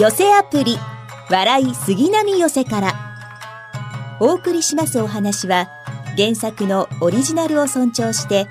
[0.00, 0.78] 寄せアプリ
[1.28, 2.94] 笑い杉並寄せから。
[4.18, 5.68] お送りしますお話は
[6.16, 8.46] 原作のオリジナルを尊重して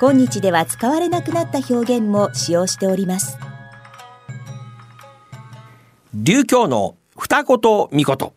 [0.00, 3.36] 今日では使われなくなった表現も使用しております。
[6.14, 8.32] 琉教の二言三言5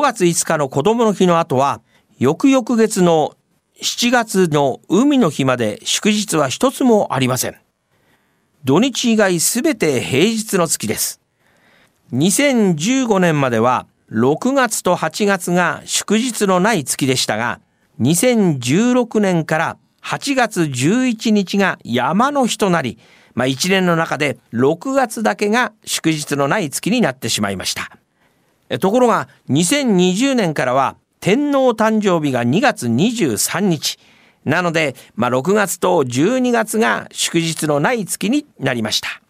[0.00, 1.82] 月5日の子供の日の後は
[2.18, 3.36] 翌々月の
[3.82, 7.56] 7月の海の日まで祝日は一つもありません。
[8.64, 11.20] 土日以外すべて平日の月です。
[12.14, 17.60] 2015年までは6月と8月が祝日のない月でしたが
[18.00, 22.98] 2016年から8月11日が山の日となり、
[23.34, 27.98] まあ、1年の中で6月だけが祝日のない月になってしまいました。
[28.78, 33.98] ところが2020年からは天皇誕生日が2月23日。
[34.44, 39.23] なので、まあ、6月と12月が祝日のない月になりました。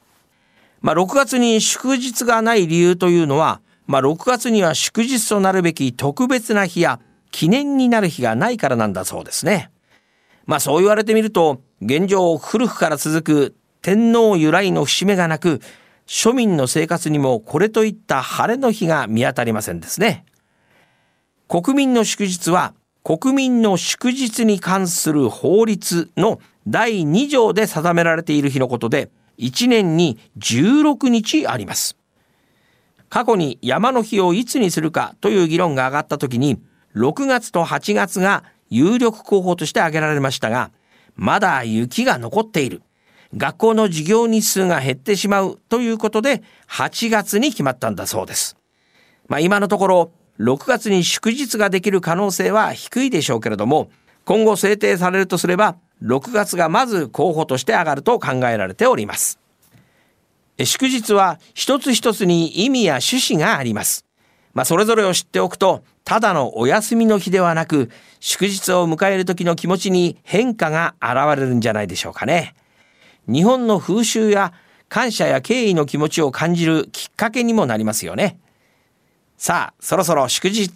[0.84, 9.70] まあ、6月に祝日がない理由というのは、まあ、6月には祝日となるべき特別な日や記念になる日がないからなんだそうですね。
[10.44, 15.62] まあそう言われてみると、現状古くから続く天皇由来の節目がなく、
[16.06, 20.27] 庶民の生活にもこれといった晴れの日が見当たりませんですね。
[21.48, 31.96] 国民の祝日は国民の祝日に関する法律の第2条で定められている日のことで、1年に16日あります。
[33.08, 36.60] 過去に山の日をいつにするかという議論が上がった時に、
[36.96, 40.70] 6月と8月が有力候補として挙げられましたが、
[41.14, 42.82] まだ雪が残っている。
[43.36, 48.56] 学校の授業日数が減ってしまうということで、8月に決まったんだそうです。
[49.28, 53.90] まあ今のところ、6月に祝日ができる可能性は低いでしょうけれども、
[54.24, 59.41] 今後制定されるとすれば、6月がまず候補として上がると考えられております。
[60.62, 64.05] 祝日は一つ一つに意味や趣旨があります。
[64.52, 67.90] まあ、それぞれを知っておくと、ただのお休みの日ではなく、
[68.20, 72.55] 祝日を迎える時の気持ちに変化が現れるんじゃないでしょうかね。
[73.27, 74.52] 日本の風習や
[74.89, 78.39] 感謝や敬意の気持ちを感じるきっかけにもなりますよね。
[79.36, 80.70] さあ、そろそろ祝日、い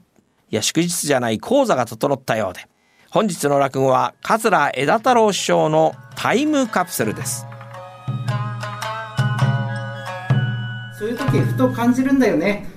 [0.51, 2.67] や祝日じゃない講座が整ったようで、
[3.11, 7.47] 本日の落語は桂枝太郎師匠のタイムカプセルです。
[10.99, 12.69] そういう時ふと感じるんだよね。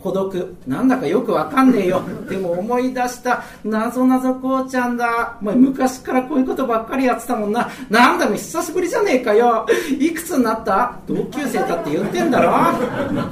[0.00, 0.56] 孤独。
[0.68, 2.02] なんだかよくわかんねえよ。
[2.28, 3.42] でも思い出した。
[3.64, 5.38] 謎謎こうちゃんだ。
[5.42, 7.68] お前昔からこういうことばっかりやってたもんな。
[7.90, 9.66] なんだも久しぶりじゃねえかよ。
[9.98, 11.00] いくつになった？
[11.08, 12.52] 同級生だって言ってんだろ。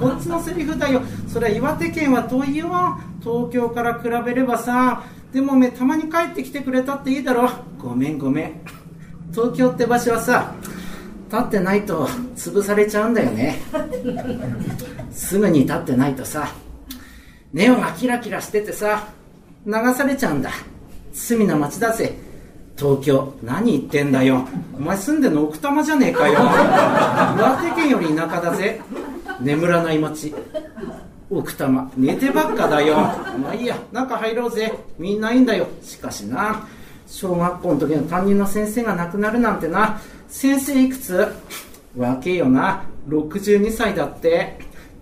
[0.01, 1.03] こっちのセリフだよ。
[1.29, 2.69] それは岩手県は遠いよ
[3.21, 5.05] 東京から比べればさ。
[5.33, 7.51] でもおめたまに帰ってきてくれたっていいだろ。
[7.79, 8.61] ごめんごめん。
[9.33, 10.55] 東京って場所はさ
[11.31, 13.59] 立ってないと潰されちゃうんだよね。
[15.13, 16.49] すぐに立ってないとさ
[17.53, 19.09] ネオがキラキラしててさ
[19.67, 20.51] 流されちゃうんだ。
[21.13, 22.17] 罪な町だぜ。
[22.77, 24.47] 東京何言ってんだよ。
[24.75, 26.35] お前住んでんの奥多摩じゃねえかよ。
[26.35, 28.81] 岩手県より田舎だぜ。
[29.41, 30.35] 眠らない町
[31.31, 31.91] 奥多摩。
[31.97, 32.97] 寝てばっかだよ。
[32.97, 33.79] まあいいや。
[33.93, 34.73] 中入ろうぜ。
[34.99, 35.67] みんないいんだよ。
[35.83, 36.67] しかしな。
[37.07, 40.01] 小学校の時の担任の先生が亡くなるなんてな。
[40.29, 41.29] 先生いくつ？
[41.97, 42.85] 若えよな。
[43.09, 44.59] 62歳だって。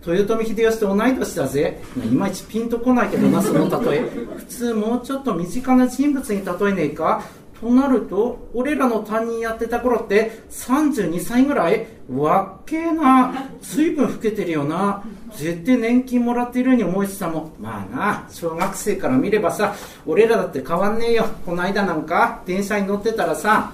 [0.06, 1.82] 豊臣秀吉と同い年だぜ。
[1.96, 4.00] いまいちピンとこないけどなその例え。
[4.36, 7.24] 普通もうちょっと身近な人物に例えねえか。
[7.60, 11.86] となると俺らの担任やってた頃って32歳ぐらい。
[12.12, 15.02] わっけえな随分老けてるよな。
[15.34, 17.52] 絶対年金もらってるように思えてたもん。
[17.60, 19.74] まあな小学生から見ればさ
[20.06, 21.26] 俺らだって変わんねえよ。
[21.44, 23.72] この間なんか電車に乗ってたらさ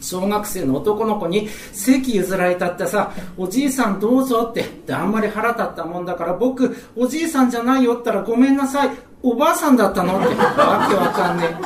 [0.00, 8.90] 小学生の男の子に席譲られたってさ、おじいさんどうぞって、あんまり腹立ったもんだから、僕、おじいさんじゃないよったらごめんなさい、
[9.22, 11.56] おばあさんだったのって、わけわかんねえ。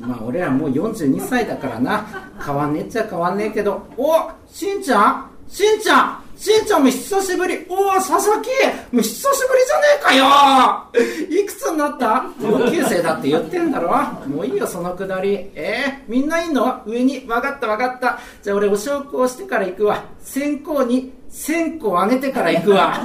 [0.00, 2.06] まあ俺らもう42歳だからな、
[2.44, 5.30] 変わんねえっちゃ変わんねえけど、おしんちゃん？
[5.48, 6.22] しんちゃん？
[6.36, 7.66] しんちゃんも久しぶり。
[7.68, 8.48] おお、佐々木
[8.92, 12.26] もう久しぶりじゃねえかよいくつになった？
[12.40, 13.90] 同級生だって言ってんだろ
[14.28, 15.50] もういいよ、そのくだり。
[15.54, 16.80] えー、みんないいの？
[16.86, 17.26] 上に？
[17.26, 18.20] わかったわかった。
[18.42, 20.04] じゃあ俺お証拠をしてから行くわ。
[20.20, 23.00] 先行に線香あげてから行くわ。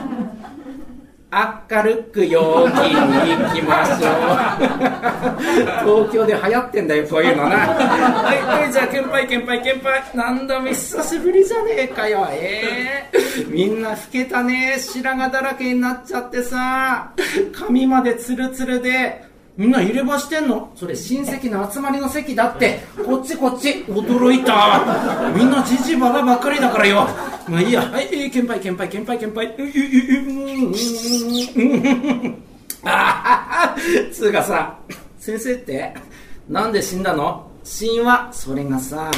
[1.69, 3.99] 明るく陽気に行きましょう。
[6.05, 7.57] 東京で流行ってんだよこういうのな。
[7.57, 17.13] はいはいじゃあ献杯献杯献杯何度も久しぶりじゃねえかよええー、みんな老けたね白髪だらけになっちゃってさ。
[17.51, 19.23] 髪までツルツルで
[19.55, 20.71] みんな入れ歯してんの？
[20.75, 22.79] それ親戚の集まりの席だって。
[23.05, 23.85] こっちこっち。
[23.87, 25.31] 驚いた。
[25.35, 27.07] みんなじじばばばっかりだからよ。
[27.47, 27.81] まあいいや。
[27.83, 29.67] はいえー献杯献杯献杯献杯ううう
[32.31, 32.35] う
[32.85, 33.75] あはは
[34.11, 34.79] つうかさ
[35.19, 35.93] 先生って
[36.49, 37.47] なんで死んだの？
[37.63, 39.11] 死因はそれがさ。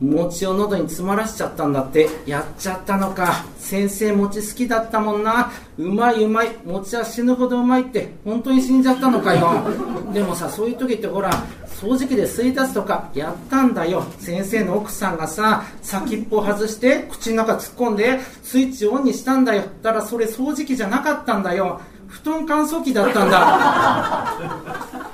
[0.00, 2.08] 餅を喉に詰まらしちゃったんだって。
[2.26, 3.44] やっちゃったのか。
[3.58, 5.52] 先生餅好きだったもんな。
[5.78, 6.48] うまいうまい。
[6.64, 8.12] 餅は死ぬほどうまいって。
[8.24, 9.64] 本当に死んじゃったのかよ。
[10.12, 11.30] でもさそういう時ってほら
[11.66, 14.04] 掃除機で吸い出すとかやったんだよ。
[14.18, 19.62] 先生の奥さんがさ先っぽ外して口の中突っ込んでスイッチオンにしたんだよ。
[19.82, 21.80] だからそれ掃除機じゃなかったんだよ。
[22.08, 24.34] 布団乾燥機だったんだ。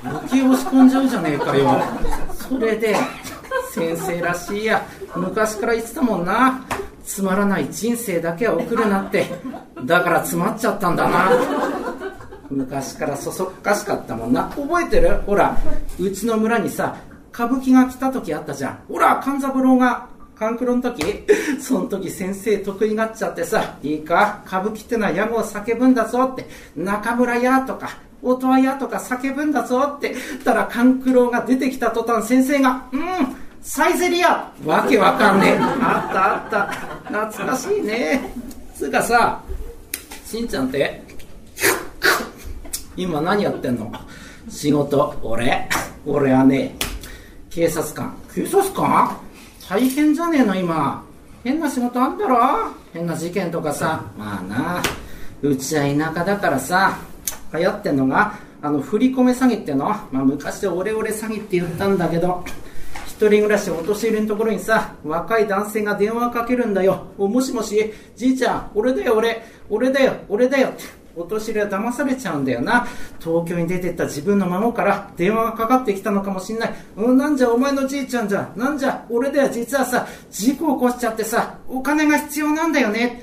[0.02, 1.82] 余計押し込んじゃうじゃねえかよ。
[2.34, 2.96] それで
[3.72, 4.84] 先生らしいや。
[5.16, 6.64] 昔から言ってたもんな。
[7.04, 9.26] つまらない人生だけは送るなって。
[9.84, 11.30] だから詰まっちゃったんだな。
[12.50, 14.44] 昔からそそっかしかったもんな。
[14.50, 15.20] 覚えてる？
[15.26, 15.56] ほら
[15.98, 16.96] うちの村にさ
[17.32, 18.80] 歌舞伎が来た時あったじゃん。
[18.88, 21.24] ほら勘三郎が勘九郎の時。
[21.60, 23.76] その時先生得意がっちゃってさ。
[23.82, 24.42] いいか？
[24.46, 26.46] 歌舞伎ってのは屋号を叫ぶんだぞって。
[26.76, 27.90] 中村屋とか
[28.22, 30.14] 音羽屋とか叫ぶんだぞって。
[30.44, 33.00] たら勘九郎が出てきた途端先生がうん。
[33.62, 35.58] サイゼリアわけわかんねえ。
[35.58, 37.26] あったあった。
[37.28, 38.32] 懐かしいね。
[38.74, 39.42] つうかさ
[40.24, 41.02] しんちゃんって
[42.96, 43.92] 今何やってんの？
[44.48, 45.14] 仕事。
[45.22, 45.68] 俺。
[46.06, 46.74] 俺はね
[47.50, 48.16] 警察官。
[48.34, 49.16] 警察官？
[49.68, 51.04] 大変じゃねえの今。
[51.44, 52.38] 変な仕事あんだろ？
[52.92, 54.02] 変な事件とかさ。
[54.16, 54.82] まあな。
[55.42, 56.98] うちは田舎だからさ
[57.52, 62.42] 流行ってんのがあの振り込め詐欺っての、まあ、昔オレオレ詐欺って言ったんだけど。
[62.46, 62.59] 一
[63.28, 67.08] 人暮らしお年寄りのところにさ若い男性が電話かけるんだよ。
[67.18, 69.42] おもしもしじいちゃん俺だよ俺。
[69.68, 70.68] 俺だよ俺だよ。
[70.68, 70.84] って
[71.16, 72.86] お年寄りは騙されちゃうんだよな。
[73.18, 76.74] 東京に出てった自分の孫から電話がかかってきたのかもしんない。
[76.96, 78.52] うんなんじゃお前のじいちゃんじゃ。
[78.56, 83.22] なんじゃ俺だよ実はさ事故起こしちゃってさお金が必要なんだよね。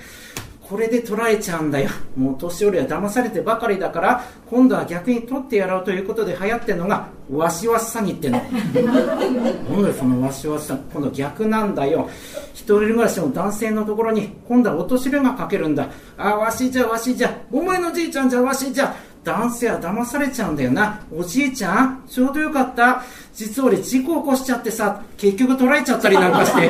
[0.69, 1.89] これで取られちゃうんだよ。
[2.17, 8.37] もう年寄りは騙されてばかりだから今度は逆に取ってやろうということで流行ってるのがわしわし詐欺っての。
[8.37, 12.09] なんだよそのわしわし詐欺今度逆なんだよ。
[12.53, 15.89] 一人暮らしの男性のところに今度はお年寄りがかけるんだ。
[16.17, 17.33] あわしじゃわしじゃ。
[17.51, 18.93] お前のじいちゃんじゃわしじゃ。
[19.23, 21.01] 男性は騙されちゃうんだよな。
[21.13, 23.03] おじいちゃんちょうどよかった。
[23.33, 26.69] 実は俺事故起こしちゃってさ結局取られちゃったりなんかして。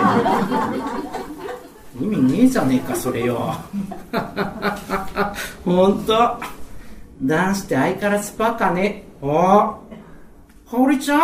[2.00, 3.56] 意味ねえじゃねえかそれよ。
[5.66, 6.38] ほんと
[7.22, 9.04] 男子って相変わらずバカね。
[9.22, 9.28] お。
[9.28, 9.80] か
[10.74, 11.20] おりちゃん？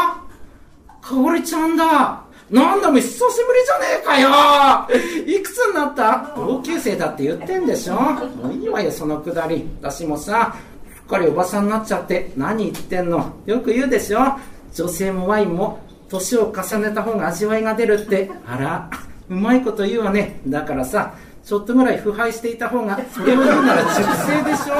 [1.01, 2.23] かおりちゃんだ。
[2.49, 3.29] なんだも久しぶり
[3.65, 4.29] じゃねえかよ。
[5.39, 6.33] いくつになった？
[6.35, 7.95] 同級生だって言ってんでしょ。
[7.95, 9.67] もういいわよそのくだり。
[9.81, 10.55] 私もさ
[10.95, 12.31] すっかりおばさんになっちゃって。
[12.35, 13.33] 何言ってんの？
[13.45, 14.19] よく言うでしょ。
[14.73, 15.79] 女性もワインも
[16.09, 18.31] 年を重ねた方が味わいが出るって。
[18.47, 18.89] あら。
[19.29, 20.39] うまいこと言うわね。
[20.47, 24.73] だからさちょっとぐらい腐敗していた方がそれを言うなら熟成でしょ？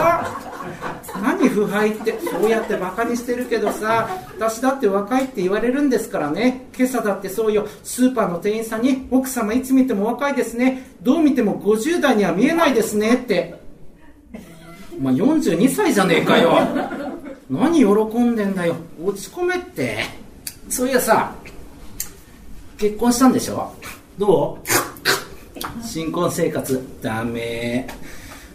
[1.21, 4.07] 何腐敗ってそうやってバカにしてるけどさ
[4.37, 6.67] 私だって若いって言われるんですからね。
[6.77, 7.67] 今朝だってそうよ。
[7.83, 10.89] スーパーの店員さんに奥様いつ見ても若いですね。
[11.01, 13.15] どう見ても50代には見えないですね。
[13.15, 13.55] って。
[14.99, 16.59] まあ42歳じゃねえかよ。
[17.49, 17.85] 何喜
[18.19, 18.75] んでんだよ。
[19.03, 19.99] 落ち込めって。
[20.69, 21.35] そういやさ
[22.77, 23.73] 結婚したんでしょ？
[24.17, 25.83] どう？
[25.83, 27.87] 新婚生活ダメ。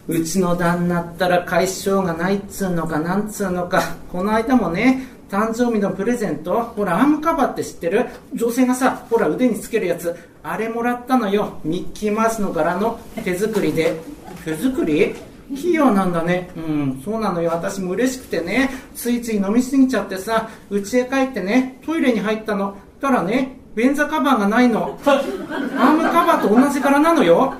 [0.06, 3.96] うちの旦那ったら解消がないっつうのかなんつうのか。
[4.10, 6.62] この間もね誕生日のプレゼント。
[6.62, 8.06] ほらアームカバーって知ってる？
[8.34, 10.16] 女性がさほら腕につけるやつ。
[10.42, 11.60] あれもらったのよ。
[11.64, 14.00] ミッキーマウスの柄の手作りで。
[14.44, 15.14] 手作り？
[15.54, 16.50] 器用なんだね。
[16.56, 17.50] うんそうなのよ。
[17.50, 18.70] 私も嬉しくてね。
[18.94, 22.76] ついつい飲みすぎちゃってさ家へ帰ってねトイレに入ったの。
[23.00, 24.98] たらね便座カバーがないの。
[25.06, 27.54] アームカバーと同じ柄なのよ。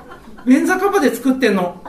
[0.45, 1.81] 便座カバーで作ってんの。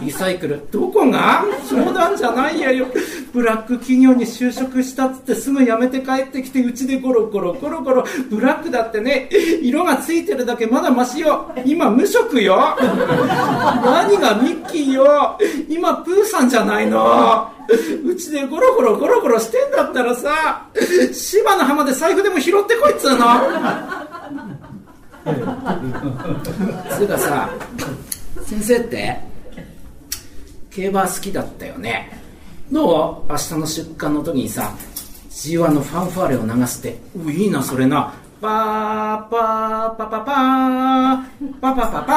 [0.00, 0.66] リサイクル。
[0.70, 1.44] どこが？
[1.68, 2.86] 冗談じゃないやよ。
[3.32, 9.28] ブラック企業に就職したっつってすぐ辞めて帰ってきてうちでゴロゴロゴロゴロブラックだってね
[9.62, 11.52] 色がついてるだけまだマシよ。
[11.64, 12.76] 今無職よ。
[12.78, 15.38] 何がミッキーよ。
[15.68, 17.52] 今プーさんじゃないの。
[18.04, 20.68] うちでゴロゴロゴロゴロしてんだったらさ
[21.12, 23.26] 芝の浜で財布でも拾ってこいっつうの。
[26.96, 27.50] つうかさ
[28.44, 29.35] 先生って？
[30.76, 32.20] 競馬好きだったよね。
[32.70, 33.32] どう？
[33.32, 34.74] 明日の出棺の時にさ
[35.30, 38.12] G1 のファンファーレを流してういいなそれな。
[38.42, 41.60] パーパーパパパー。
[41.62, 42.12] パパパパ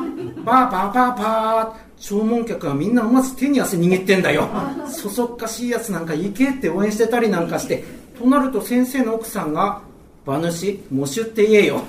[0.00, 0.42] ー。
[0.42, 1.92] パーパーパーパー。
[1.98, 4.48] 弔問客はみんな思わず手に汗握ってんだよ。
[4.88, 7.84] そそっかしいやつなんか行けって応援してたりなんかして
[8.18, 9.82] となると先生の奥さんが
[10.24, 11.82] 馬主喪主って言えよ。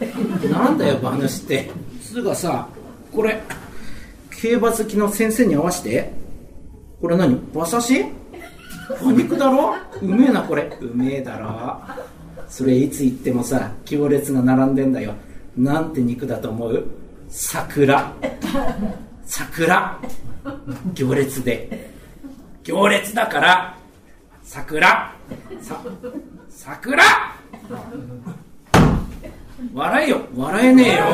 [0.51, 1.71] なんだよ馬主って。
[2.01, 2.67] つうかさ
[3.09, 3.41] これ
[4.43, 6.11] 競馬好きの先生に合わせて。
[6.99, 7.35] これ何？
[7.53, 8.05] 馬刺し？
[9.01, 9.73] 馬肉だろ？
[10.01, 10.63] うめえなこれ。
[10.81, 11.79] うめえだろ。
[12.49, 15.13] それいつ行ってもさ行列が並んでんだよ。
[15.55, 16.85] なんて肉だと思う？
[17.29, 18.11] 桜。
[19.25, 19.97] 桜。
[20.93, 21.93] 行列で。
[22.65, 23.77] 行列だから
[24.43, 25.15] 桜。
[25.61, 25.81] さ
[26.49, 27.01] 桜。
[29.73, 30.17] 笑えよ。
[30.35, 31.05] 笑えねえよ。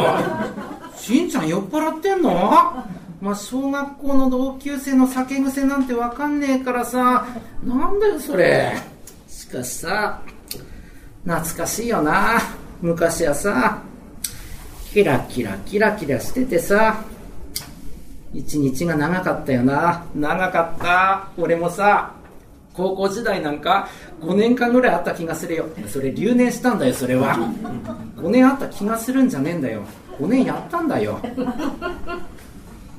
[0.95, 2.83] しんちゃん酔っ払ってんの？
[3.21, 7.27] まあ、小学校の同級生の酒癖なんてわかんねえからさ。
[7.63, 8.73] なんだよそれ。
[9.27, 10.21] しかしさ
[11.25, 12.39] 懐かしいよな。
[12.81, 13.81] 昔はさ
[14.93, 17.03] キラキラキラキラしててさ
[18.33, 20.05] 一日が長かったよな。
[20.15, 21.27] 長かった。
[21.37, 22.13] 俺もさ
[22.73, 23.89] 高校時代なんか
[24.21, 25.65] 5年間ぐらいあった気がするよ。
[25.87, 27.35] それ留年したんだよそれは。
[28.15, 29.81] 5年あった気がするんじゃねえんだよ。
[30.19, 31.19] 5年やったんだよ。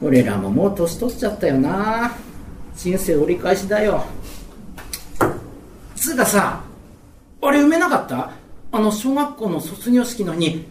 [0.03, 2.13] 俺らももう年取っちゃったよな。
[2.75, 4.05] 人生折り返しだよ。
[5.95, 6.63] つうかさ
[7.43, 8.31] あれ埋めなかった？
[8.73, 10.65] あの小学校の卒業式のに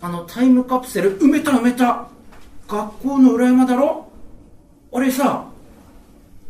[0.00, 2.08] あのタイムカプセル埋めた埋めた。
[2.66, 4.10] 学校の裏山だろ？
[4.92, 5.46] あれさ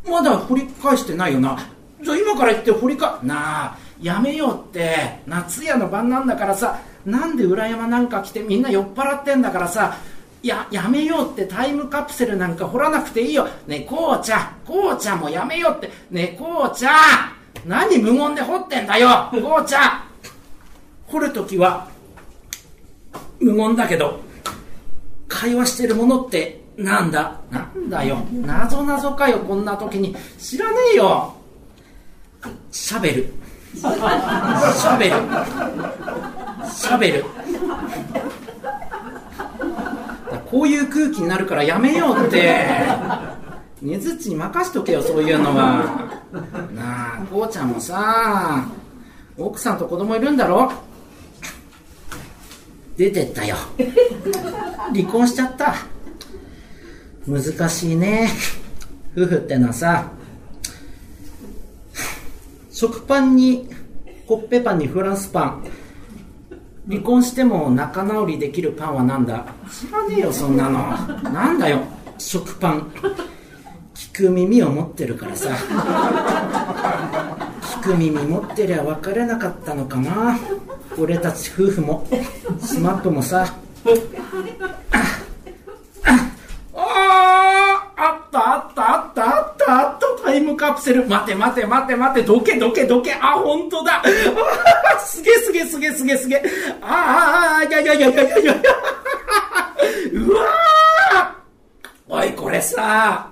[0.06, 1.58] まだ掘り返してないよな。
[2.02, 5.20] じゃあ今から言って掘りかなあやめようって。
[5.26, 9.98] 夏夜の晩なんだからさなんで裏山なんか来てみんな酔っ払ってんだからさ
[10.46, 13.48] や、やめようってタイムカプセルなんか掘らなくていいよ。
[13.66, 15.90] ねえ、こうちゃん、こうちゃんもやめようって。
[16.10, 16.94] ねえ、こうちゃん
[17.66, 20.02] 何無言で掘ってんだよこうちゃん
[21.06, 21.88] 掘るときは、
[23.40, 24.20] 無言だけど、
[25.28, 27.40] 会話してるものってなんだ？
[27.50, 28.18] なんだよ。
[28.32, 30.14] 謎謎かよ、こんな時に。
[30.38, 31.34] 知らねえよ。
[32.70, 33.32] シャベル。
[33.74, 35.12] シャベル。
[36.70, 37.24] シャベル。
[40.54, 42.64] こういう空気になるからやめようって。
[43.82, 46.22] ねずっちに任しとけよそういうのは。
[46.72, 48.64] なあこうちゃんもさ
[49.36, 50.70] 奥さんと子供いるんだろ？
[52.96, 53.56] 出てったよ。
[54.94, 55.74] 離婚しちゃった。
[57.26, 58.30] 難しいね。
[59.16, 60.08] 夫婦ってのはさ
[62.70, 63.68] 食パンに
[64.28, 65.66] コッペパンにフランスパン。
[66.88, 69.46] 離婚しても仲直りできるパンはなんだ？
[69.70, 70.96] 知らねえよそんなの。
[71.30, 71.80] なんだよ
[72.18, 72.90] 食パン。
[73.94, 75.48] 聞く耳を持ってるからさ。
[77.62, 80.38] 聞く耳持ってりゃ別れなかったのかな。
[80.98, 82.06] 俺たち夫婦も。
[82.60, 83.46] スマップもさ
[86.76, 92.22] あったあったあったあったあったタイムカプセル待て待て待て待て。
[92.22, 93.14] どけどけどけ。
[93.14, 94.02] あ本当だ。
[95.00, 96.42] すげすげすげすげすげ
[96.82, 98.54] ああいやいやいやいやいやいや。
[100.12, 101.36] うわ
[102.08, 103.30] おいこれさ。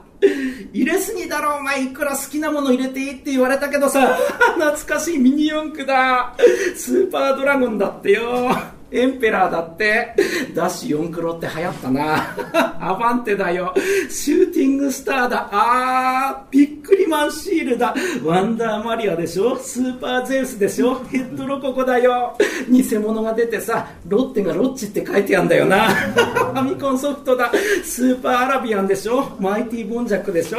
[0.73, 1.85] 入れすぎだろお前。
[1.85, 4.17] いくら好きなもの入れていいって言われたけどさ。
[4.57, 6.35] 懐かしいミニ四駆だ。
[6.75, 8.51] スーパードラゴンだってよ。
[8.93, 10.15] エンペラーだって。
[10.55, 12.37] ダッシュ4クロって流行ったな。
[12.81, 13.75] アバンテだよ。
[14.11, 15.49] シューティングスターだ。
[15.51, 17.95] あー、ビックリマンシールだ。
[18.25, 22.37] ワンダーマリアでしょスーパーゼウスでしょヘッドロココだよ。
[22.71, 25.89] 偽物が出てさ、ロッテがロッチって書いてあんだよな。
[26.13, 27.51] ファミコンソフトだ。
[27.85, 30.59] スーパーアラビアンでしょマイティボンジャックでしょ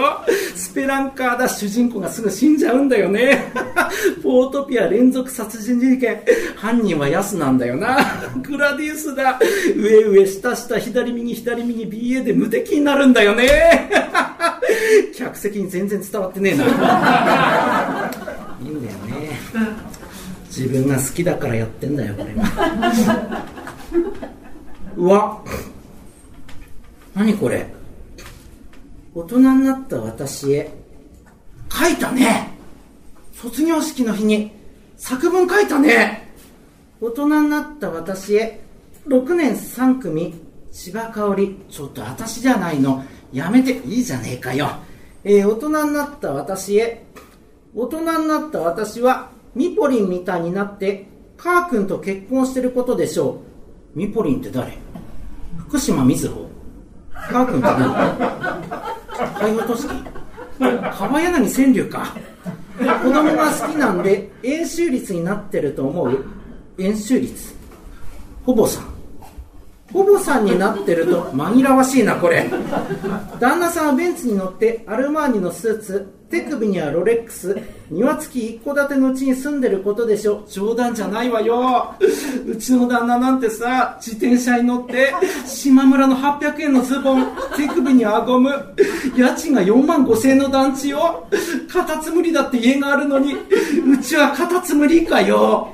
[0.56, 1.48] スペランカーだ。
[1.48, 3.52] 主人公がすぐ死んじゃうんだよね。
[4.24, 6.22] ポートピア連続殺人事件。
[6.56, 7.98] 犯人はヤスなんだよな。
[8.42, 9.40] グラディウスだ
[9.76, 13.90] 上上下下左右左右 BA で無敵になるんだよね。
[15.16, 16.64] 客席に全然伝わってねえな。
[18.62, 19.40] いいんだよね。
[20.48, 22.34] 自分が好きだからやってんだよこれ。
[22.36, 23.46] は
[24.96, 25.44] うわ。
[27.16, 27.68] 何これ。
[29.16, 30.72] 大人になった私へ。
[31.72, 32.50] 書いたね。
[33.34, 34.52] 卒業式の日に
[34.98, 36.23] 作文書いたね。
[37.04, 38.62] 大人になった私へ
[39.08, 40.34] 6年3組
[40.72, 41.60] 芝香織。
[41.70, 43.04] ちょっと私じゃないの。
[43.34, 44.70] やめていいじゃねえかよ。
[45.26, 47.04] えー、大人になった私へ
[47.76, 51.06] 大人になった私はミポリンみたいになって
[51.36, 53.42] カー君と結婚してることでしょ
[53.96, 54.00] う。
[54.00, 54.72] ミポリンって誰？
[55.58, 56.50] 福島みずほ
[57.12, 59.88] カー君って何介護都市。
[60.58, 62.16] 川柳川柳か。
[62.78, 66.26] 子供が好きなんで円周率になってると思う？
[66.78, 67.54] 円周率。
[68.46, 68.82] ほぼさ。
[68.82, 68.94] ん
[69.94, 72.50] ほぼさんになってると紛らわしいなこれ。
[73.40, 77.56] 旦那さんはベンツに乗ってアルマーニのスーツ手首にはロレックス
[77.92, 80.44] 庭付き一戸建てのうちに住んでることでしょ。
[80.50, 81.94] 冗談じゃないわよ。
[82.48, 85.14] うちの旦那なんてさ自転車に乗って
[85.46, 88.50] 島村の800円のズボン手首にはゴム
[89.16, 91.28] 家賃が4万5千円の団地よ
[91.72, 95.72] カタツムリだって家があるのにうちはカタツムリかよ。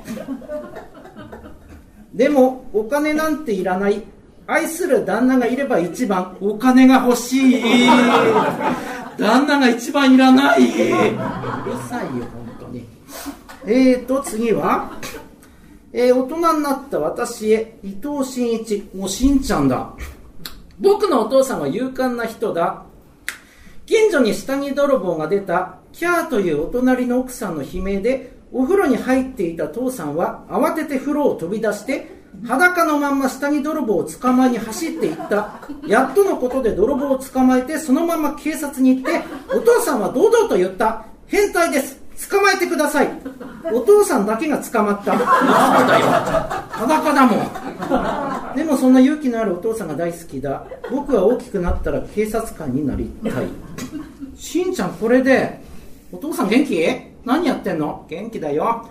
[2.14, 4.02] でもお金なんていらない。
[4.46, 6.36] 愛する旦那がいれば一番。
[6.40, 7.62] お金が欲しい。
[9.16, 10.60] 旦那が一番いらない。
[10.60, 10.74] うる
[11.88, 12.84] さいよ本当に。
[13.66, 14.90] えーと次は。
[15.92, 18.88] えー、大人になった私へ伊藤真一。
[18.94, 19.92] もうしんちゃんだ。
[20.78, 22.84] 僕のお父さんは勇敢な人だ。
[23.86, 25.76] 近所に下着泥棒が出た。
[25.92, 35.60] キャーというお隣の奥さんの悲鳴でお風呂に入っていた父さんは慌てて風呂を飛び出して裸のまんま下着泥棒を捕まえに走っていった。
[35.86, 39.20] やっとのことで泥棒を捕まえてそのまま警察に行って
[39.54, 41.04] お父さんは堂々と言った。
[41.26, 42.00] 変態です。
[42.30, 43.08] 捕まえてください。
[43.72, 45.16] お父さんだけが捕まった。
[45.16, 46.06] なんだよ。
[46.70, 47.36] 裸だも
[48.52, 48.56] ん。
[48.56, 50.64] でもそんな勇気のあるお父さんが大好きだ。
[50.90, 53.46] 僕は大きくなったら警察官になりたい。
[54.36, 55.60] しんちゃんこれで
[56.12, 56.86] お父さん元気？
[57.24, 58.06] 何やってんの？
[58.08, 58.88] 元気だよ。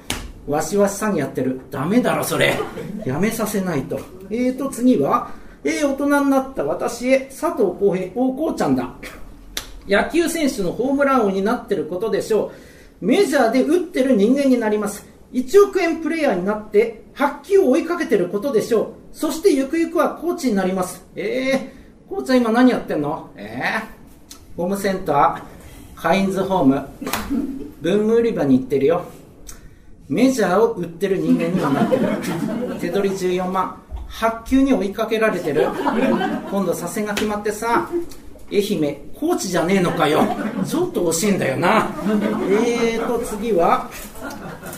[0.48, 1.62] わしわし詐欺やってる。
[1.70, 2.58] ダメだろそれ。
[3.06, 4.00] やめさせないと。
[4.30, 5.32] えーと次は
[5.64, 8.94] えー、大人になった私へ佐藤浩平大こうちゃんだ。
[9.88, 12.52] 野球選手のホームラン王になってることでしょ
[13.02, 13.06] う。
[13.06, 15.06] メジャーで打ってる人間になります。
[15.34, 19.16] 1億円プレイヤーになって発球を追いかけてることでしょう。
[19.16, 21.06] そしてゆくゆくはコーチになります。
[21.16, 23.30] えー、コーチゃん今何やってんの？
[23.36, 25.59] ええー、ホームセンター。
[26.02, 26.88] カインズホーム。
[27.82, 29.04] 文具売り場に行ってるよ。
[30.08, 32.80] メジャーを売ってる人間にはなってる。
[32.80, 33.76] 手取り14万。
[34.08, 35.68] 発球に追いかけられてる。
[36.50, 37.90] 今度左遷が決まってさ
[38.52, 40.22] 愛媛高知じゃねえのかよ。
[40.66, 41.90] ちょっと惜しいんだよな。
[42.50, 43.90] えーと次は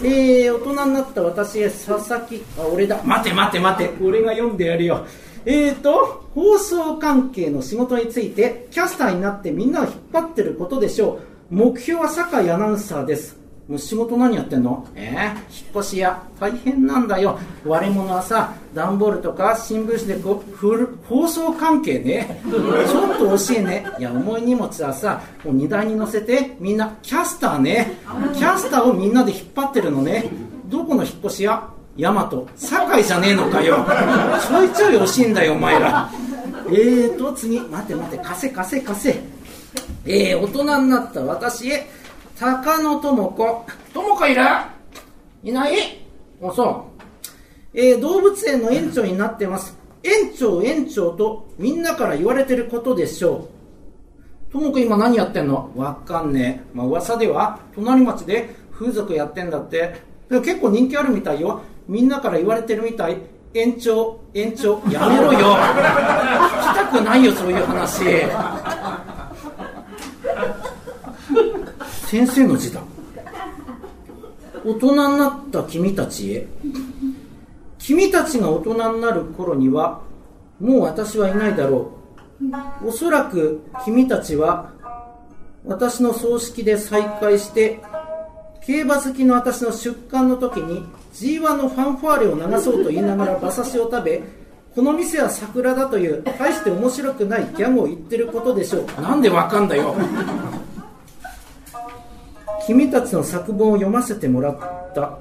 [0.01, 2.43] えー、大人になった私へ佐々木。
[2.57, 2.99] あ俺だ。
[3.03, 3.93] 待て待て待て。
[4.03, 5.05] 俺が読んでやるよ。
[5.45, 11.19] えーと放送関係の仕事についてキャスターになってみんなを引っ張ってることでしょ
[11.51, 11.55] う。
[11.55, 13.37] 目標は酒井アナウンサーです。
[13.67, 14.87] もう仕事何やってんの？
[14.95, 15.37] えー、引っ
[15.75, 16.21] 越し屋。
[16.39, 17.39] 大変なんだよ。
[17.65, 22.41] 割れ物はさ段ボールとか新聞紙でこう放送関係ね。
[22.49, 22.59] ちょ
[23.13, 23.85] っと惜しいね。
[23.99, 27.97] いや重い荷物はさもう荷台に乗せてみんなキャスターね。
[28.35, 30.29] キャスターをみんなで引っ張ってるのね。
[30.67, 31.69] どこの引っ越し屋？
[32.01, 33.85] ヤマト堺じゃねえのかよ
[34.47, 36.09] ちょいちょい惜しいんだよお前ら
[36.67, 39.19] えーと次待て待て貸せ貸せ貸せ
[40.05, 41.87] えー、大人になった私へ
[42.39, 43.65] 高野智子。
[43.93, 44.41] 智子いる？
[45.43, 45.73] いない？
[46.41, 46.87] あ、そ
[47.75, 47.79] う。
[47.79, 49.77] えー、動物園の園長になってます。
[50.01, 53.47] 園長、園長とみんなから言われてることでしょ
[54.49, 54.51] う。
[54.51, 55.71] ともく今何やってんの？
[55.75, 56.75] わかんねえ。
[56.75, 60.01] まあ噂では、隣町で風俗やってんだって。
[60.27, 61.61] でも結構人気あるみたいよ。
[61.87, 63.17] みんなから言われてるみたい。
[63.53, 65.39] 延長、延長、やめろよ。
[65.39, 68.05] 聞きたくないよ、そういう話。
[72.11, 72.81] 先生の字だ
[74.65, 76.47] 大人になった君たちへ
[77.79, 80.01] 君たちが大人になる頃には
[80.59, 81.93] もう私はいないだろ
[82.83, 84.71] うおそらく君たちは
[85.65, 87.79] 私の葬式で再会して
[88.71, 94.23] 競馬好きの私の出棺の時に G1 のファンファーレを流そうと言いながら馬刺しを食べ
[94.73, 99.01] この店は桜だという大して面白くないギャグを言ってることでしょう。
[99.01, 99.93] なんでわかんだよ。
[102.65, 105.17] 君たちの作文を読ませてもらった。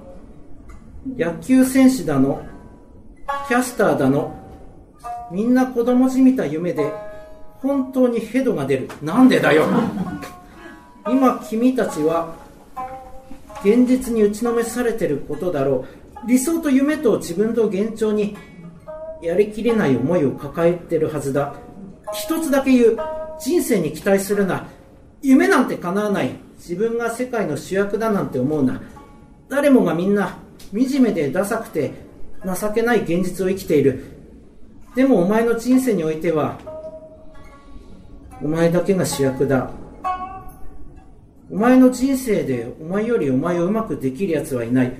[1.17, 2.41] 野球選手だの
[3.49, 4.33] キャスターだの
[5.33, 6.93] みんな子供じみた夢で
[7.59, 8.89] 本当にヘドが出る。
[9.03, 9.65] なんでだよ。
[11.09, 12.33] 今君たちは
[13.64, 15.87] 現実に打ちのめされてることだろ
[16.25, 16.29] う。
[16.29, 18.37] 理想と夢と自分と現状に
[19.23, 21.55] やりきれない思いを抱えてるはずだ。
[22.12, 22.99] 一つだけ言う。
[23.38, 24.66] 人生に期待するな。
[25.23, 26.31] 夢なんて叶わない。
[26.57, 28.81] 自分が世界の主役だなんて思うな。
[29.49, 30.38] 誰もがみんな
[30.73, 31.92] 惨めでダサくて
[32.44, 34.05] 情けない現実を生きている。
[34.94, 36.59] でもお前の人生においては
[38.42, 39.70] お前だけが主役だ。
[41.51, 44.93] お前の人生でお前よりお前をうまくできる奴はいない。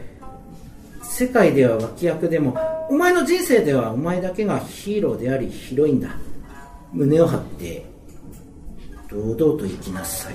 [1.03, 2.57] 世界では脇役でも
[2.89, 6.17] お前の人生ではお前だけがヒーローでありヒロインだ。
[6.93, 7.85] 胸を張って
[9.09, 10.35] 堂々と生きなさい。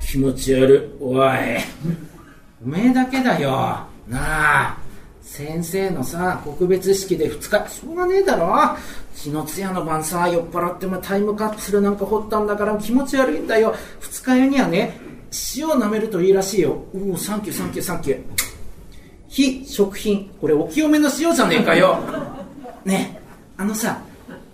[0.00, 1.02] 気持ち悪い。
[1.02, 1.38] おい。
[2.64, 3.50] おめえだけだよ。
[4.06, 4.87] なあ。
[5.28, 8.76] 先生のさ告別式で2日しょうがねえだろ。
[9.14, 13.74] 血のつ通夜の晩さ酔っ払ってもタイムカプセルなんか掘ったんだから気持ち悪いんだよ。
[14.00, 14.98] 二日酔いにはね
[15.54, 16.82] 塩を舐めるといいらしいよ。
[16.94, 18.20] おおサンキューサンキューサンキュー。
[19.28, 20.30] 非食品。
[20.40, 21.98] これお清めの塩じゃねえかよ。
[22.86, 23.22] ねえ
[23.58, 24.00] あのさ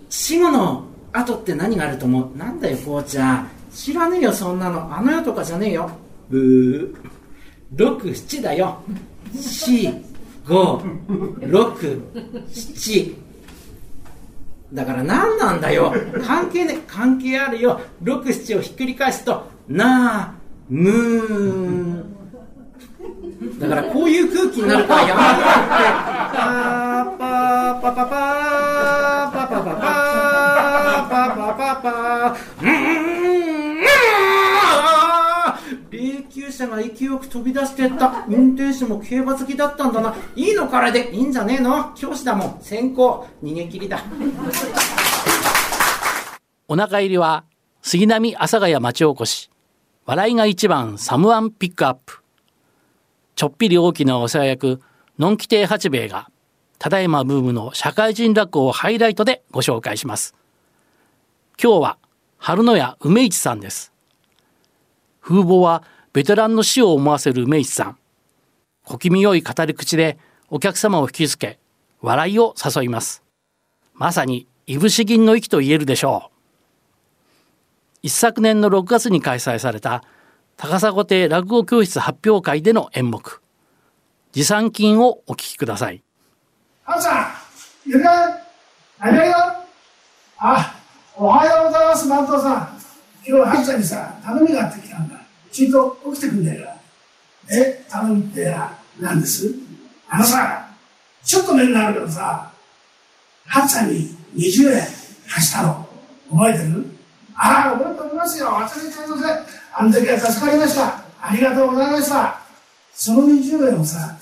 [0.09, 0.83] 死後の
[1.13, 2.37] 後って何があると思う？
[2.37, 4.93] なんだよこうちゃん知らねえよそんなの。
[4.95, 5.89] あの世とかじゃねえよ。
[6.29, 7.75] ブー。
[7.75, 8.83] 67だよ。
[10.45, 13.15] 4567
[14.73, 15.93] だから何なんだよ。
[16.25, 17.79] 関係ね関係あるよ。
[18.03, 22.03] 67をひっくり返すとなーむー。
[23.59, 25.25] だからこういう空気になるからやめろって。
[26.35, 29.73] パーパーパパパーパパパパー
[31.09, 33.04] パパパパーうー
[36.55, 38.25] 霊柩車が勢いよく飛び出してった。
[38.29, 40.15] 運転手も競馬好きだったんだな。
[40.35, 41.13] いいのからで。
[41.13, 41.91] いいんじゃねえの。
[41.95, 42.57] 教師だもん。
[42.61, 43.27] 先行。
[43.43, 44.01] 逃げ切りだ。
[46.67, 47.43] お腹入りは
[47.81, 49.51] 杉並阿佐ヶ谷町おこし。
[50.05, 52.19] 笑いが一番サムワンピックアップ。
[53.35, 54.81] ちょっぴり大きなお世話役
[55.19, 56.29] のんき亭八兵衛が
[56.79, 60.35] ただいまブームの社会人落語をハイライトでご紹介します。
[61.61, 61.97] 今日は
[62.37, 63.91] 春野屋梅市さんです。
[65.21, 65.83] 風貌は
[66.15, 67.97] ベテランの死を思わせる梅市さん。
[68.85, 70.17] 小気味よい語り口で
[70.49, 71.59] お客様を引きつけ
[71.99, 73.21] 笑いを誘います。
[73.93, 76.35] まさにいぶし銀の息と言えるでしょう。
[78.01, 80.05] 一昨年の6月に開催された
[80.55, 83.41] 高砂亭落語教室発表会での演目。
[84.31, 86.01] 持参金をお聞きください。
[86.85, 87.35] ハンさ
[87.85, 88.39] んいるか
[88.99, 89.35] 何がよ
[90.37, 90.79] あ
[91.17, 92.79] おはようございます南東さん。
[93.27, 95.24] 今日ハンちゃんにさ頼みがあってきたんだ。
[95.55, 96.67] きちょっと起きてくんだよ。
[97.49, 98.53] え頼みって
[98.99, 99.55] 何です？
[100.09, 100.67] あのさ
[101.23, 102.51] ちょっと面になるけどさ
[103.45, 104.81] ハンちゃんに20円
[105.29, 105.87] 貸したの。
[106.29, 106.85] 覚えてる？
[107.35, 108.47] ああ覚えておりますよ。
[108.47, 109.45] 忘れちゃいません
[109.77, 111.03] あの時は助かりました。
[111.21, 112.41] ありがとうございました。
[112.93, 114.17] その20円をさ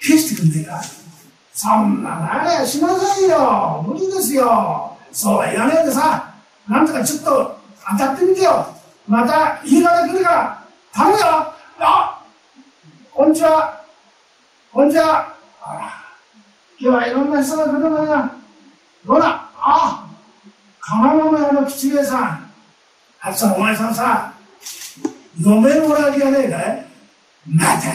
[0.00, 0.80] 消してくんねえか？
[1.52, 3.84] そんななれしませんよ。
[3.86, 4.96] 無理ですよ。
[5.12, 6.32] そうは言わないでさ
[6.68, 7.58] なんとかちょっと
[7.90, 8.66] 当たってみてよ。
[9.08, 10.59] また言い方来るから。
[10.92, 11.26] 頼むよ
[11.78, 12.24] あ
[13.12, 13.84] こんにちは
[14.72, 15.92] こんにちはあら
[16.78, 18.34] 今日はいろんな人が来るのな
[19.06, 20.08] どうだあ
[20.80, 22.50] 金物屋の吉兵衛さん
[23.20, 24.34] あつさんお前さんさ
[25.40, 26.86] 嫁もらう気がねえかい
[27.46, 27.92] 待て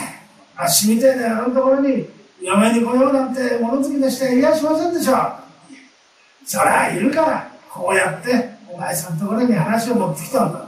[0.56, 2.06] あっしみてえなあのところに
[2.40, 5.14] 嫁に来ようなんて物好きな人はいやしませんでしょ
[6.44, 10.65] そりゃいるからこうやってお前さんのところに話を持ってきたんだ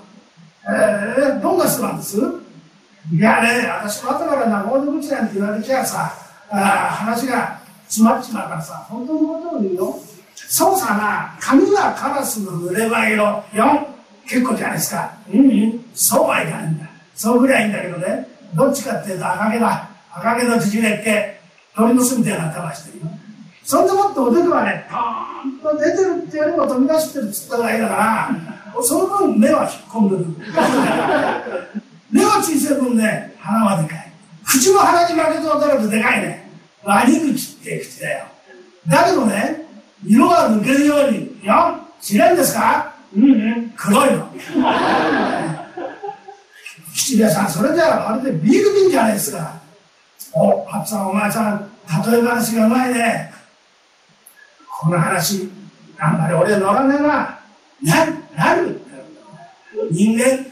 [0.71, 2.19] えー、どんな人なんです？
[3.11, 6.13] いやね私も後から仲人口なんて言われちゃさ
[6.51, 9.99] あ話が詰まっちまうからさ本当のことを言うよ。
[10.35, 13.87] そうさな髪はカラスの濡れ場色4
[14.27, 15.11] 結構じゃないですか。
[15.33, 15.85] うんうん。
[15.95, 16.87] そうはいかないんだ。
[17.15, 18.29] そうぐらいいんだけどね。
[18.55, 19.89] どっちかっていうと赤毛だ。
[20.13, 21.41] 赤毛の縮れっけ
[21.75, 23.11] 鳥の巣みたいな頭してるよ。
[23.65, 28.31] そんでもっておでこはねポーンと出てるっていうよりも飛び出してるっつったぐらいだから
[28.83, 30.25] その分目は引っ込んでる。
[32.11, 34.13] 目は小さい分ね鼻はでかい。
[34.47, 36.51] 口も鼻に負けて踊るとでかいね。
[36.83, 38.27] 割り口って口だよ。
[38.87, 39.67] だけどね
[40.05, 42.95] 色が抜けるようによ知れんですか？
[43.15, 43.73] うんうん。
[43.77, 44.29] 黒いの。
[46.95, 49.61] 吉兵衛さんそれじゃあまるでビール瓶じゃないですか。
[50.33, 51.71] おハさんお前さん
[52.11, 53.33] 例え話がうまいね。
[54.81, 55.51] この話
[55.99, 57.39] あんまり俺乗らねえな
[58.39, 58.81] なる
[59.91, 60.45] 人間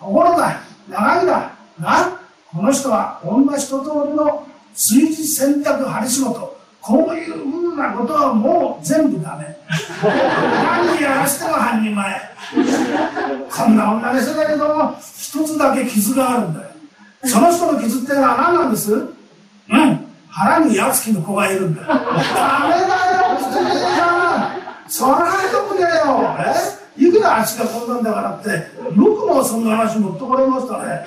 [0.00, 2.18] ところだ長いだな
[2.50, 6.56] この人は女一通りの炊事洗濯張り仕事。
[6.80, 9.56] こういうふうなことはもう全部ダメ。
[10.02, 12.20] 何やらしても半人前。
[13.50, 16.70] こんな女の人だけども一つだけ傷があるんだよ。
[17.24, 18.94] その人の傷ってのは何なんです？
[18.94, 19.12] うん。
[20.28, 21.86] 腹に矢つきの子がいるんだよ。
[21.86, 22.08] ダメだ
[23.28, 23.52] よ普通
[23.96, 24.48] さ
[24.88, 25.18] んそれは
[25.52, 26.10] よくねえよ。
[26.40, 26.81] え？
[26.96, 31.06] いくら足がこんなんだからってよくもそんな話持ってこれましたね。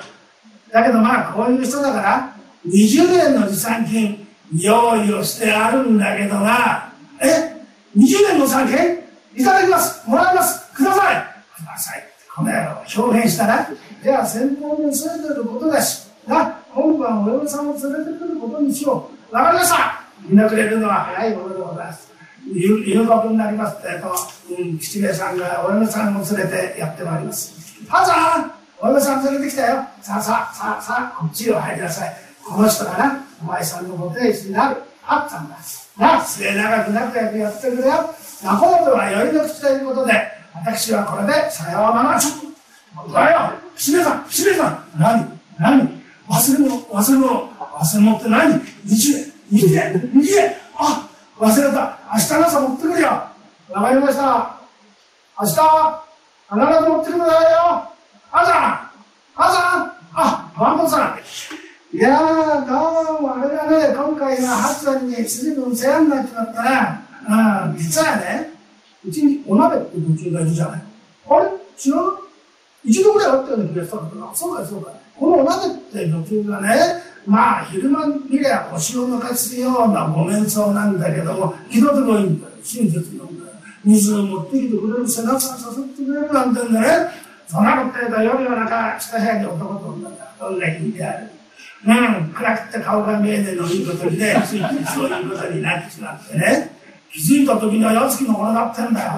[0.72, 6.92] だけどまあこういう人だから20年の持参金用意をしてあるんだけどな。
[7.20, 7.62] え
[7.96, 9.06] ？20年の参金？
[9.34, 10.08] いただきます。
[10.08, 10.72] もらいます。
[10.72, 11.24] ください。
[11.56, 12.04] ください。
[12.34, 13.68] この野郎表現したら。
[14.02, 16.08] じゃあ先方に連れてることだし。
[16.26, 16.58] な。
[16.74, 19.34] 今晩お嫁さんを連れてくることにしよう。
[19.34, 20.02] わかりました。
[20.22, 22.15] みんなくれるのは早いものでございます。
[22.52, 24.14] 誘惑になりますってと、
[24.58, 27.54] うん、吉兵衛さんがお嫁さんを連れてやってまいります。
[27.88, 29.84] 母さんお嫁さん連れてきたよ。
[30.02, 32.16] さあさあさあさあ、こっちを入りなさい。
[32.44, 34.76] この人がな、お前さんのご定室になる。
[35.04, 35.56] あったんだ。
[35.98, 38.14] なあ、末永く仲良くやってくれよ。
[38.42, 40.12] 仲人は酔いの口ということで、
[40.54, 42.20] 私はこれでさようなら。
[43.04, 44.84] おだよ、しめさん、しめさん。
[44.98, 45.26] 何
[45.58, 47.48] 何忘れ物、忘れ物。
[47.50, 48.60] 忘れ物って何？
[48.84, 50.56] 日へ、日へ、日へ。
[50.76, 51.95] あ、忘れた。
[52.14, 53.08] 明日の朝持ってくるよ。
[53.08, 54.60] わかりました。
[55.40, 55.52] 明日、
[56.48, 57.58] 必ず持ってくるださいよ。
[58.30, 61.96] あさんあさんあ、ワンコさん。
[61.96, 67.68] いやー、どうも、あれがね、今回のハツさんに随分世話になっちまったな。
[67.68, 68.50] うん、実はね、
[69.04, 70.82] うちにお鍋って途中がいるじゃない。
[71.28, 71.46] あれ？
[71.46, 71.54] 違う？
[72.84, 74.92] 一度ぐらいあったような気がしたんだけど、そうかそうか。
[75.18, 82.52] このお鍋って途中がね、まあ、昼間見りゃ腰を抜かすようなご面相なんだけども、気のといいんだよ。
[82.62, 83.52] 親切なんだよ。
[83.84, 85.38] 水を持ってきてくれる背中を
[85.76, 87.10] 誘ってくれるなんてんだね。
[87.48, 91.30] そんなこと言うと夜夜中、下部屋に男と女がどんなにいてある。
[91.86, 96.76] うん、暗くて顔が見えねえのいいことにね、ついついそういうことになってしまってね。
[97.12, 99.10] 気づいた時には八月の頃だってんだよ。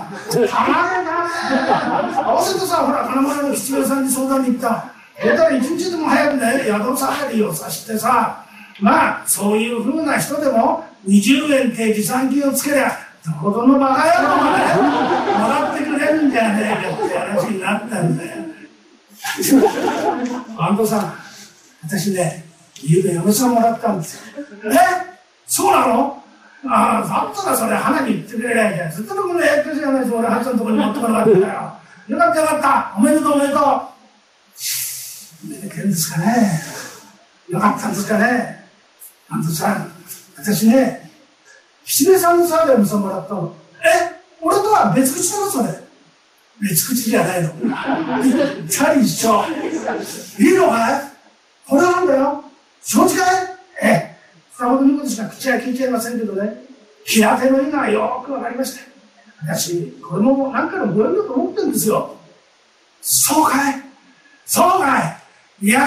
[0.49, 4.98] たまげだ合わせてさ、ほら、金丸の吉村さんに相談に行った。
[5.21, 8.45] そしたら一日でも早くね、宿下がりをさしてさ、
[8.81, 12.93] まあ、そういうふうな人でも、20円って持参金をつけりゃ、
[13.27, 14.65] どこぞのバカ野郎がね、
[15.39, 18.31] もらってくれるんじゃねえかって話になったんだよ。
[20.57, 21.15] 安藤さん、
[21.85, 22.45] 私ね、
[22.81, 24.23] ゆうべ嫁さんもらったんですよ。
[24.73, 24.77] え？
[25.47, 26.23] そうなの？
[26.67, 28.91] ああ、だったらそれ花に言ってくれないじゃん。
[28.93, 31.73] ずっと僕のやってるじゃないです俺、ハツのところに持ってこなかったからよ。
[32.09, 32.95] よかったよかった。
[32.97, 33.63] おめでとうおめでとう。
[35.45, 36.61] めでてるんですかね。
[37.49, 38.65] よかったんですかね。
[39.29, 39.93] 安藤さん、
[40.37, 41.11] 私ね、
[41.85, 43.55] 七兵さんのサービスもらったの。
[43.83, 45.69] え俺とは別口だろ、それ。
[46.61, 47.51] 別口じゃないの。
[47.51, 47.63] ぴっ
[48.69, 49.45] たり一緒。
[50.39, 51.03] いいのかい？
[51.67, 52.45] これなんだよ。
[52.83, 53.47] 承知かい？
[53.83, 54.17] ええ。
[54.59, 56.65] 二言のことしか口は聞いちゃいませんけどね。
[57.05, 58.81] 平手の意がよくわかりました。
[59.43, 62.17] 私、これも何かのご縁だと思ってるんですよ。
[63.01, 63.83] そうかい？
[64.45, 65.18] そうかい？
[65.61, 65.83] いやー、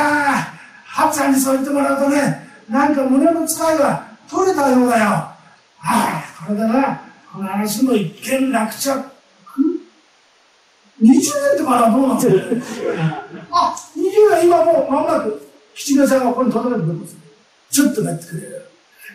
[0.85, 5.31] ハッちゃんにそう言ってもらうとね、なんか胸の使いが取れたようだよ。
[5.77, 8.89] はい、これでな、この話も一見落着。
[11.01, 11.19] 20年
[11.53, 12.41] ってまだどうなんだよ。
[13.49, 17.15] あ、20年今もう間もなく、吉村さんがここに届けてくれます。
[17.71, 18.61] ちょっと待ってくれよ。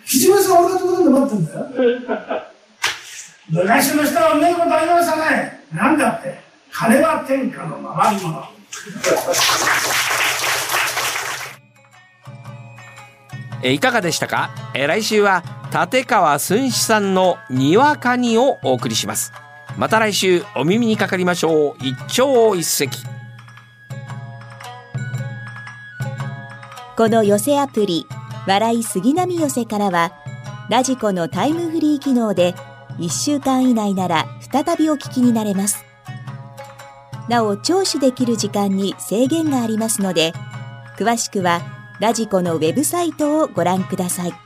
[0.06, 1.66] 吉村さん俺が届けて待ってんだよ。
[3.50, 5.64] 昔の人はうめえことありましたね。
[5.72, 6.40] なんだって、
[6.72, 8.55] 金は天下の回り物。
[13.62, 14.50] えいかがでしたか？
[14.74, 19.32] え来週は立川寸志さんの「にわかに」をお送りします。
[19.76, 21.76] また来週お耳にかかりましょう。
[21.84, 22.88] 一朝一夕。
[26.96, 28.06] この寄せアプリ
[28.46, 30.12] 笑い杉並寄せからは
[30.70, 32.54] ラジコのタイムフリー機能で
[32.98, 35.85] 1週間以内なら再びお聞きになれます。
[37.28, 40.32] なお聴取できる時間に制限がありますので
[40.96, 41.60] 詳しくは
[42.00, 44.45] ラジコのウェブサイトをご覧ください。